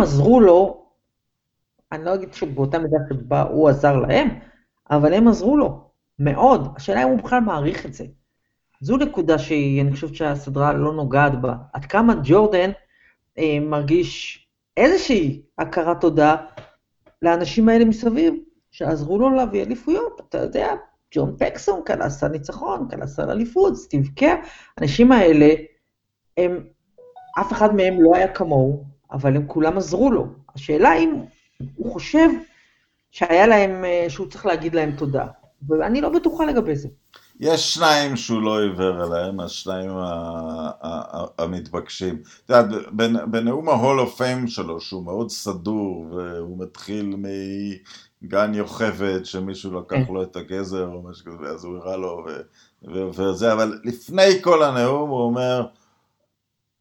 [0.01, 0.82] עזרו לו,
[1.93, 4.29] אני לא אגיד שבאותה מידה שבה הוא עזר להם,
[4.91, 6.73] אבל הם עזרו לו, מאוד.
[6.75, 8.06] השאלה אם הוא בכלל מעריך את זה.
[8.82, 11.56] זו נקודה שאני חושבת שהסדרה לא נוגעת בה.
[11.73, 12.71] עד כמה ג'ורדן
[13.38, 14.39] אה, מרגיש
[14.77, 16.36] איזושהי הכרת תודה
[17.21, 18.34] לאנשים האלה מסביב,
[18.71, 20.21] שעזרו לו להביא אליפויות.
[20.29, 20.73] אתה יודע,
[21.15, 24.36] ג'ון פקסון כאן עשה ניצחון, כאן עשה אליפות, סטיב קר,
[24.77, 25.49] האנשים האלה,
[26.38, 26.63] הם,
[27.39, 30.27] אף אחד מהם לא היה כמוהו, אבל הם כולם עזרו לו.
[30.56, 31.21] השאלה אם
[31.76, 32.30] הוא חושב
[33.12, 35.26] שהיה להם, אה, שהוא צריך להגיד להם תודה,
[35.69, 36.88] ואני לא בטוחה לגבי זה.
[37.39, 39.91] יש שניים שהוא לא עיוור אליהם, השניים
[41.39, 42.21] המתבקשים.
[42.45, 42.89] אתה יודע,
[43.26, 47.15] בנאום ה-Hall of Fame שלו, שהוא מאוד סדור, והוא מתחיל
[48.21, 50.13] מגן יוכבד, שמישהו לקח כן.
[50.13, 52.26] לו את הגזר או משהו כזה, אז הוא הראה לו
[53.12, 55.65] וזה, אבל לפני כל הנאום הוא אומר,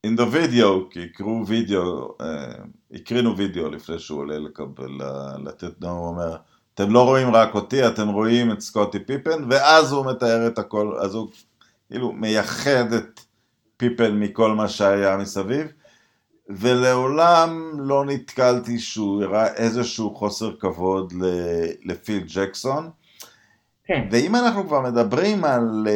[0.07, 2.55] in the video, כי יקרו וידאו, אה,
[2.93, 4.99] הקרינו וידאו לפני שהוא עולה לקבל,
[5.45, 6.37] לתת נאום, הוא אומר,
[6.75, 10.97] אתם לא רואים רק אותי, אתם רואים את סקוטי פיפן, ואז הוא מתאר את הכל,
[11.01, 11.29] אז הוא
[11.91, 13.21] כאילו מייחד את
[13.77, 15.67] פיפן מכל מה שהיה מסביב,
[16.49, 21.13] ולעולם לא נתקלתי שהוא הראה איזשהו חוסר כבוד
[21.85, 22.91] לפיל ג'קסון.
[23.85, 24.09] כן.
[24.11, 25.93] ואם אנחנו כבר מדברים על אה,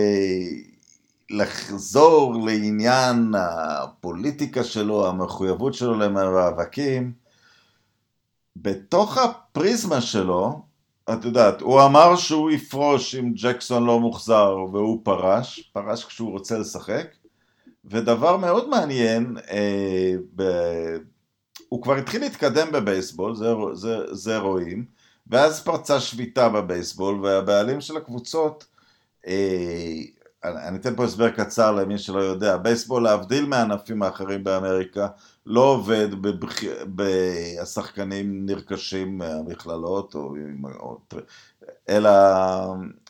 [1.30, 7.12] לחזור לעניין הפוליטיקה שלו, המחויבות שלו למאבקים,
[8.56, 10.62] בתוך הפריזמה שלו,
[11.12, 16.58] את יודעת, הוא אמר שהוא יפרוש אם ג'קסון לא מוחזר והוא פרש, פרש כשהוא רוצה
[16.58, 17.06] לשחק,
[17.84, 20.42] ודבר מאוד מעניין, אה, ב...
[21.68, 24.84] הוא כבר התחיל להתקדם בבייסבול, זה, זה, זה רואים,
[25.26, 28.66] ואז פרצה שביתה בבייסבול, והבעלים של הקבוצות,
[29.26, 30.02] אה,
[30.46, 35.08] אני אתן פה הסבר קצר למי שלא יודע, בייסבול להבדיל מהענפים האחרים באמריקה,
[35.46, 36.64] לא עובד, בבח...
[36.94, 37.02] ב...
[37.62, 40.34] השחקנים נרכשים מהמכללות, או...
[40.80, 40.98] או...
[41.88, 42.10] אלא...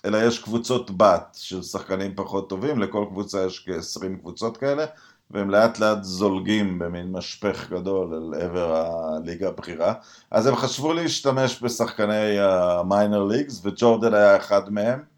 [0.04, 4.84] אלא יש קבוצות בת של שחקנים פחות טובים, לכל קבוצה יש כ-20 קבוצות כאלה,
[5.30, 9.94] והם לאט לאט זולגים במין משפך גדול אל עבר הליגה הבכירה.
[10.30, 15.15] אז הם חשבו להשתמש בשחקני המיינר ליגס, וג'ורדן היה אחד מהם.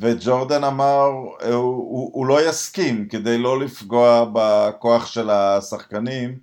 [0.00, 6.38] וג'ורדן אמר, הוא, הוא, הוא לא יסכים כדי לא לפגוע בכוח של השחקנים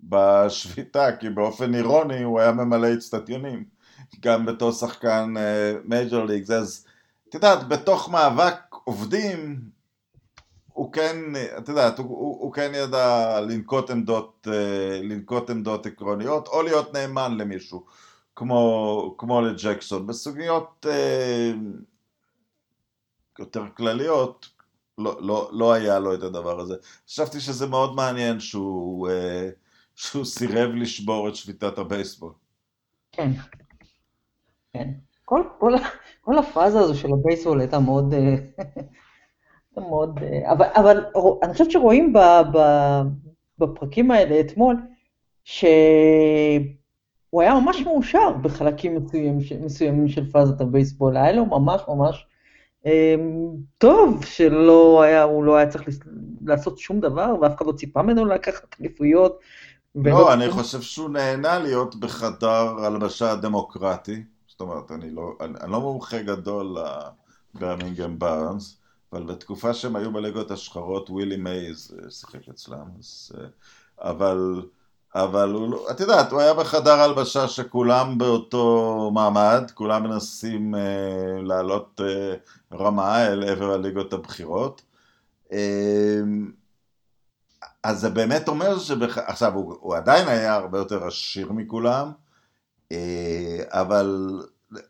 [0.00, 3.64] בשביתה, כי באופן אירוני הוא היה ממלא אצטדיונים,
[4.20, 5.34] גם בתור שחקן
[5.84, 6.50] מייג'ור uh, ליגס.
[6.50, 6.86] אז
[7.28, 9.60] את יודעת, בתוך מאבק עובדים,
[10.72, 11.16] הוא כן,
[11.58, 16.94] את יודעת, הוא, הוא, הוא כן ידע לנקוט עמדות, uh, לנקוט עמדות עקרוניות, או להיות
[16.94, 17.84] נאמן למישהו,
[18.36, 20.06] כמו, כמו לג'קסון.
[20.06, 21.56] בסוגיות uh,
[23.40, 24.48] יותר כלליות,
[24.98, 26.74] לא, לא, לא היה לו את הדבר הזה.
[27.08, 29.50] חשבתי שזה מאוד מעניין שהוא, אה,
[29.94, 32.32] שהוא סירב לשבור את שביתת הבייסבול.
[33.12, 33.30] כן,
[34.72, 34.88] כן.
[35.24, 35.72] כל, כל,
[36.20, 38.36] כל הפאזה הזו של הבייסבול הייתה מאוד, אה,
[39.88, 41.04] מאוד, אה, אבל, אבל
[41.42, 42.18] אני חושבת שרואים ב,
[42.52, 42.58] ב,
[43.58, 44.76] בפרקים האלה אתמול,
[45.44, 45.62] שהוא
[47.32, 52.26] היה ממש מאושר בחלקים מסוימים, מסוימים של פאזת הבייסבול, היה לו ממש ממש
[53.78, 55.82] טוב שלא היה, הוא לא היה צריך
[56.46, 59.40] לעשות שום דבר, ואף אחד לא ציפה ממנו לקחת אליפויות.
[59.94, 64.22] לא, אני חושב שהוא נהנה להיות בחדר הלבשה הדמוקרטי.
[64.46, 66.76] זאת אומרת, אני לא, אני, אני לא מומחה גדול
[67.54, 68.78] לברמינגהם בארנס,
[69.12, 73.46] אבל בתקופה שהם היו בליגות השחורות, ווילי מייז אה, שיחק אצלם, אז, אה,
[74.10, 74.62] אבל...
[75.14, 81.42] אבל הוא, לא, את יודעת, הוא היה בחדר הלבשה שכולם באותו מעמד, כולם מנסים אה,
[81.42, 82.34] לעלות אה,
[82.78, 84.82] רמה אל עבר הליגות הבכירות.
[85.52, 86.20] אה,
[87.82, 89.18] אז זה באמת אומר שבח...
[89.18, 92.12] עכשיו, הוא, הוא עדיין היה הרבה יותר עשיר מכולם,
[92.92, 94.40] אה, אבל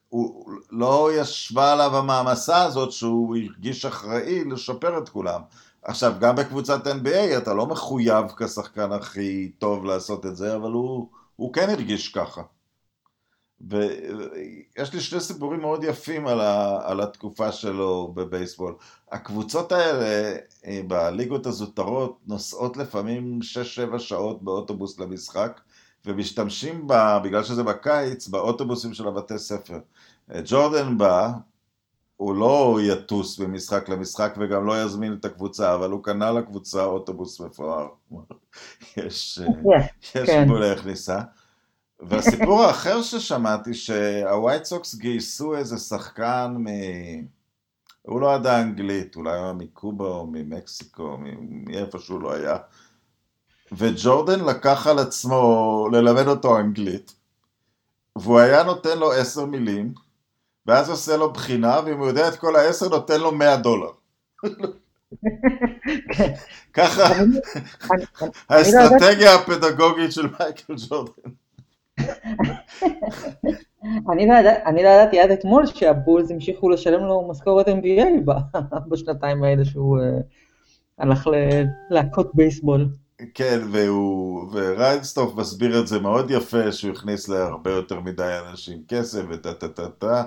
[0.09, 5.41] הוא לא ישבה עליו המעמסה הזאת שהוא הרגיש אחראי לשפר את כולם.
[5.83, 11.09] עכשיו, גם בקבוצת NBA אתה לא מחויב כשחקן הכי טוב לעשות את זה, אבל הוא,
[11.37, 12.43] הוא כן הרגיש ככה.
[13.61, 18.75] ויש לי שני סיפורים מאוד יפים על, ה, על התקופה שלו בבייסבול.
[19.13, 23.39] הקבוצות האלה אה, בליגות הזוטרות נוסעות לפעמים
[23.95, 25.61] 6-7 שעות באוטובוס למשחק,
[26.07, 29.79] ומשתמשים, בה, בגלל שזה בקיץ, באוטובוסים של הבתי ספר.
[30.35, 31.33] אה, ג'ורדן בא,
[32.21, 37.41] הוא לא יטוס ממשחק למשחק וגם לא יזמין את הקבוצה, אבל הוא קנה לקבוצה אוטובוס
[37.41, 37.89] מפואר.
[38.97, 39.41] יש,
[40.15, 40.45] יש כן.
[40.45, 41.21] גבול איך ניסה.
[42.01, 46.67] והסיפור האחר ששמעתי, שהווייט סוקס גייסו איזה שחקן מ...
[48.03, 51.17] הוא לא ידע אנגלית, אולי היה מקובה או ממקסיקו,
[51.51, 52.57] מאיפה שהוא לא היה.
[53.73, 57.15] וג'ורדן לקח על עצמו ללמד אותו אנגלית,
[58.17, 59.95] והוא היה נותן לו עשר מילים,
[60.67, 63.91] ואז עושה לו בחינה, ואם הוא יודע את כל העשר, נותן לו 100 דולר.
[66.73, 67.03] ככה
[68.49, 71.31] האסטרטגיה הפדגוגית של מייקל ג'ורדן.
[74.67, 78.31] אני לא ידעתי עד אתמול שהבולס המשיכו לשלם לו משכורת NBA
[78.89, 80.21] בשנתיים האלה שהוא אה,
[80.99, 81.29] הלך
[81.91, 82.89] להכות בייסבול.
[83.35, 89.23] כן, והוא, וריינסטוף מסביר את זה מאוד יפה, שהוא הכניס להרבה יותר מדי אנשים כסף
[89.29, 90.25] וטה טה טה טה,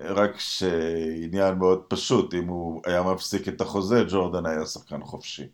[0.00, 5.46] רק שעניין מאוד פשוט, אם הוא היה מפסיק את החוזה, ג'ורדן היה שחקן חופשי.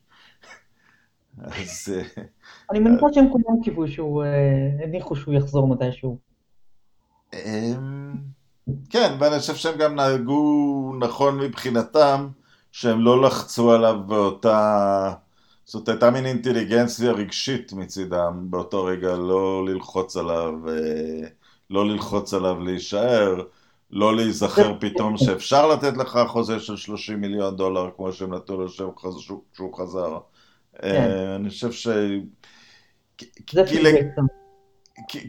[1.42, 1.94] אז...
[1.94, 2.22] אה,
[2.70, 6.18] אני מניחה שהם כולם קיוו שהוא, אה, הניחו שהוא יחזור מתישהו.
[7.32, 8.14] אמ,
[8.90, 12.28] כן, ואני חושב שהם גם נהגו נכון מבחינתם,
[12.72, 15.14] שהם לא לחצו עליו באותה...
[15.66, 21.28] זאת הייתה מין אינטליגנציה רגשית מצידם באותו רגע, לא ללחוץ עליו, אה,
[21.70, 23.42] לא ללחוץ עליו להישאר,
[23.90, 28.68] לא להיזכר פתאום שאפשר לתת לך חוזה של 30 מיליון דולר, כמו שהם נתנו לו
[29.52, 30.18] כשהוא חזר.
[30.78, 30.86] כן.
[30.86, 31.88] אה, אני חושב ש...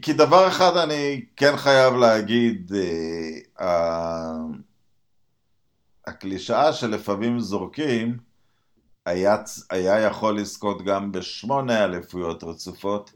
[0.02, 2.72] כי דבר אחד אני כן חייב להגיד,
[3.60, 4.36] אה,
[6.06, 8.25] הקלישאה שלפעמים זורקים,
[9.06, 9.36] היה,
[9.70, 13.12] היה יכול לזכות גם בשמונה אליפויות רצופות.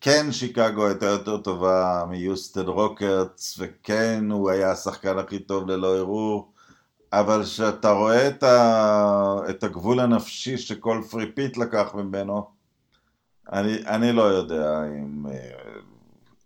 [0.00, 6.52] כן, שיקגו הייתה יותר טובה מיוסטד רוקרטס, וכן, הוא היה השחקן הכי טוב ללא ערעור,
[7.12, 12.46] אבל כשאתה רואה את, ה, את הגבול הנפשי שכל three-peat לקח ממנו,
[13.52, 15.50] אני, אני לא יודע אם, אה,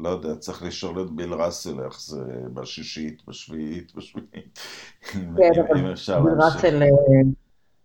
[0.01, 2.25] לא יודע, צריך לשאול את ביל ראסל איך זה
[2.55, 4.59] בשישית, בשביעית, בשביעית,
[5.03, 5.31] כן,
[5.79, 6.65] אם אפשר להמשיך.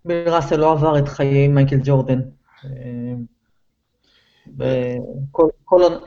[0.06, 2.20] ביל ראסל לא עבר את חיי מייקל ג'ורדן.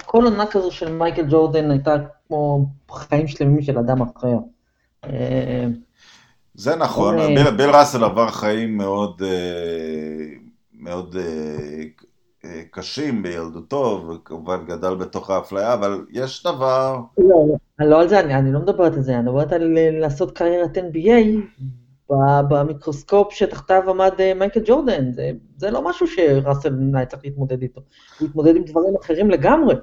[0.06, 1.96] כל עונה כזו של מייקל ג'ורדן הייתה
[2.28, 4.36] כמו חיים שלמים של אדם אחר.
[6.54, 10.26] זה נכון, ביל, ביל ראסל עבר חיים מאוד, אה,
[10.74, 11.16] מאוד
[12.70, 17.00] קשים בילדותו, וכמובן גדל בתוך האפליה, אבל יש דבר...
[17.18, 20.78] לא, לא על זה, אני, אני לא מדברת על זה, אני מדברת על לעשות קריירת
[20.78, 21.40] NBA
[22.48, 27.80] במיקרוסקופ שתחתיו עמד מייקל ג'ורדן, זה, זה לא משהו שראסל היה צריך להתמודד איתו,
[28.18, 29.74] הוא התמודד עם דברים אחרים לגמרי.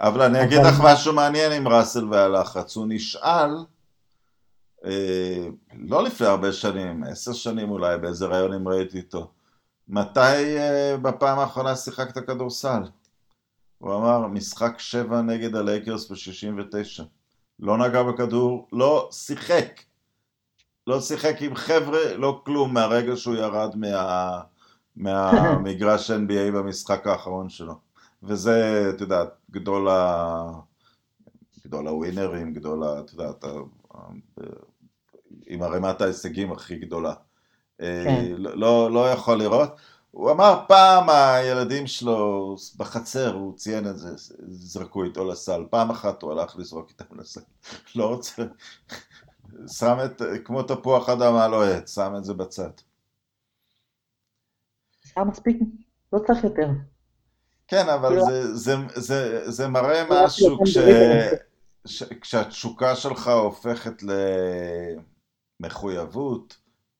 [0.00, 3.50] אבל אני אגיד לך משהו מעניין עם ראסל והלחץ, הוא נשאל,
[4.84, 5.46] אה,
[5.78, 9.30] לא לפני הרבה שנים, עשר שנים אולי, באיזה ראיון אם ראיתי איתו,
[9.88, 12.82] מתי אה, בפעם האחרונה שיחקת כדורסל?
[13.78, 17.02] הוא אמר, משחק שבע נגד הלייקרס ב-69.
[17.60, 19.80] לא נגע בכדור, לא שיחק.
[20.86, 24.40] לא שיחק עם חבר'ה, לא כלום, מהרגע שהוא ירד מה,
[24.96, 27.74] מהמגרש NBA במשחק האחרון שלו.
[28.22, 30.52] וזה, את יודעת, גדול ה...
[31.66, 33.00] גדול הווינרים, גדול ה...
[33.00, 33.44] את יודעת,
[35.46, 37.14] עם ערימת ההישגים הכי גדולה.
[37.80, 38.34] אה, כן.
[38.36, 39.70] לא, לא יכול לראות.
[40.10, 44.08] הוא אמר פעם הילדים שלו בחצר, הוא ציין את זה,
[44.48, 45.64] זרקו איתו לסל.
[45.70, 47.40] פעם אחת הוא הלך לזרוק איתם לסל.
[47.96, 48.42] לא רוצה...
[49.66, 52.70] שם את, כמו תפוח אדמה לוהט, שם את זה בצד.
[55.04, 55.56] שם מספיק,
[56.12, 56.68] לא צריך יותר.
[57.68, 60.78] כן, אבל כאילו- זה, זה, זה, זה מראה משהו כש,
[61.86, 64.02] ש, כשהתשוקה שלך הופכת
[65.60, 66.56] למחויבות,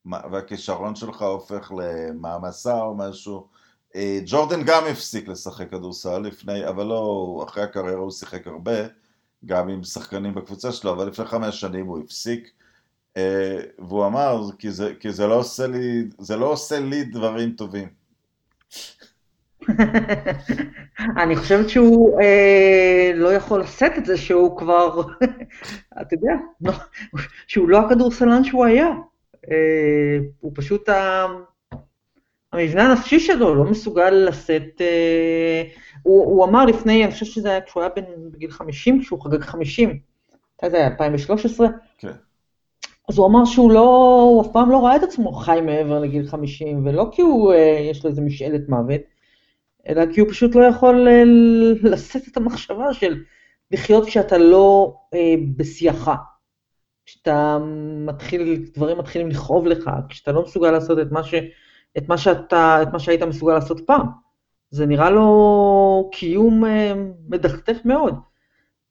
[0.06, 3.48] והכישרון שלך הופך למעמסה או משהו.
[3.96, 8.72] אה, ג'ורדן גם הפסיק לשחק כדורסל לפני, אבל לא, אחרי הקריירה הוא שיחק הרבה,
[9.46, 12.50] גם עם שחקנים בקבוצה שלו, אבל לפני חמש שנים הוא הפסיק.
[13.16, 17.52] אה, והוא אמר, כי זה, כי זה לא עושה לי, זה לא עושה לי דברים
[17.52, 17.88] טובים.
[21.22, 25.02] אני חושבת שהוא אה, לא יכול לשאת את זה שהוא כבר,
[26.00, 26.33] אתה יודע,
[27.48, 28.88] שהוא לא הכדורסלן שהוא היה.
[29.50, 31.26] אה, הוא פשוט, ה...
[32.52, 35.62] המבנה הנפשי שלו לא מסוגל לשאת, אה,
[36.02, 39.40] הוא, הוא אמר לפני, אני חושבת שזה היה כשהוא היה בן, בגיל 50, כשהוא חגג
[39.40, 39.98] 50,
[40.56, 41.66] מתי זה היה, 2013?
[41.98, 42.12] כן.
[43.08, 46.26] אז הוא אמר שהוא לא, הוא אף פעם לא ראה את עצמו חי מעבר לגיל
[46.26, 49.00] 50, ולא כי הוא, אה, יש לו איזה משאלת מוות,
[49.88, 51.08] אלא כי הוא פשוט לא יכול
[51.82, 53.22] לשאת את המחשבה של
[53.70, 56.10] לחיות כשאתה לא אה, בשיאך.
[57.06, 57.58] כשאתה
[58.06, 61.34] מתחיל, דברים מתחילים לכאוב לך, כשאתה לא מסוגל לעשות את מה, ש,
[61.98, 64.07] את מה, שאתה, את מה שהיית מסוגל לעשות פעם.
[64.70, 66.92] זה נראה לו קיום אה,
[67.28, 68.14] מדכדך מאוד.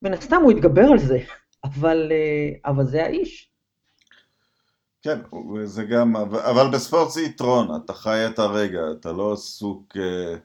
[0.02, 1.20] מן הסתם הוא יתגבר על זה,
[1.64, 3.52] אבל, אה, אבל זה האיש.
[5.02, 5.20] כן,
[5.64, 10.36] זה גם, אבל בספורט זה יתרון, אתה חי את הרגע, אתה לא עסוק אה,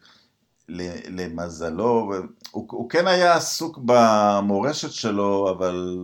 [1.08, 2.12] למזלו,
[2.50, 5.98] הוא, הוא כן היה עסוק במורשת שלו, אבל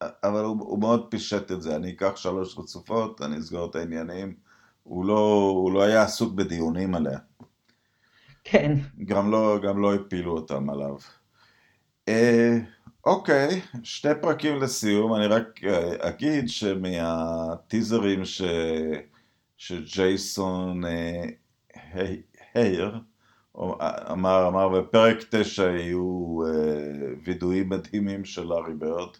[0.00, 4.34] אבל הוא, הוא מאוד פישט את זה, אני אקח שלוש רצופות, אני אסגור את העניינים,
[4.84, 7.18] הוא לא, הוא לא היה עסוק בדיונים עליה.
[8.44, 8.78] כן.
[9.04, 10.96] גם לא, גם לא הפילו אותם עליו.
[12.08, 12.58] אה,
[13.06, 18.42] אוקיי, שתי פרקים לסיום, אני רק אה, אגיד שמהטיזרים ש...
[19.56, 21.24] שג'ייסון אה,
[22.54, 23.00] הייר
[24.10, 29.16] אמר, אמר בפרק תשע יהיו אה, וידואים מדהימים של לארי ברד.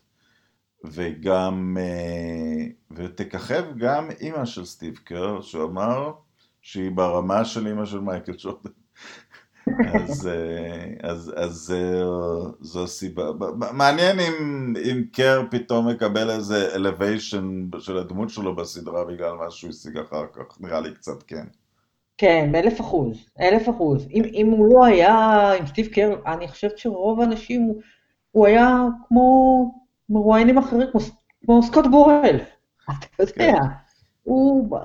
[0.84, 6.12] וגם, אה, ותככב גם אימא של סטיב קר, שהוא אמר
[6.62, 8.70] שהיא ברמה של אימא של מייקל ג'ורדן.
[9.94, 12.02] אז, אה, אז, אז אה,
[12.60, 13.24] זו סיבה.
[13.72, 19.70] מעניין אם, אם קר פתאום מקבל איזה elevation של הדמות שלו בסדרה בגלל מה שהוא
[19.70, 21.44] השיג אחר כך, נראה לי קצת כן.
[22.18, 24.06] כן, באלף אחוז, אלף אחוז.
[24.10, 27.72] אם, אם הוא לא היה עם סטיב קר, אני חושבת שרוב האנשים,
[28.30, 30.86] הוא היה כמו מרואיינים אחרים,
[31.44, 32.36] כמו, סקוט בורל,
[32.84, 33.52] אתה יודע, כן.
[34.22, 34.78] הוא...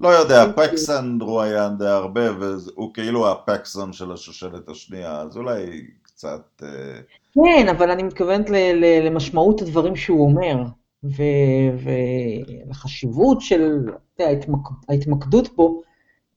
[0.00, 6.62] לא יודע, פקסון רואיין די הרבה, והוא כאילו הפקסון של השושלת השנייה, אז אולי קצת...
[6.62, 7.00] אה,
[7.34, 8.50] כן, אבל אני מתכוונת
[9.02, 10.56] למשמעות הדברים שהוא אומר,
[12.66, 13.80] ולחשיבות של
[14.88, 15.82] ההתמקדות בו,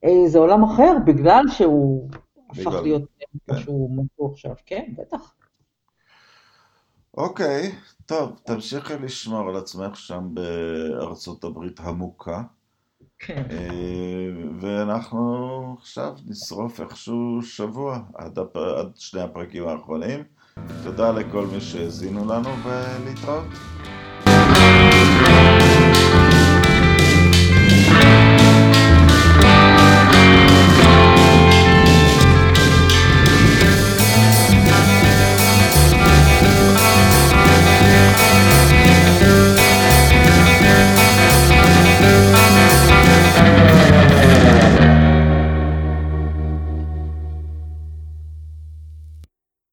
[0.05, 2.09] אה, זה עולם אחר, בגלל שהוא
[2.49, 3.55] הפך להיות כן.
[3.55, 5.33] משהו משהו עכשיו, כן, בטח.
[7.19, 12.41] אוקיי, טוב, תמשיכי לשמור על עצמך שם בארצות הברית המוכה.
[13.19, 13.43] כן.
[13.51, 14.29] אה,
[14.61, 18.57] ואנחנו עכשיו נשרוף איכשהו שבוע עד, הפ...
[18.57, 20.23] עד שני הפרקים האחרונים.
[20.83, 23.47] תודה לכל מי שהאזינו לנו ולהתראות.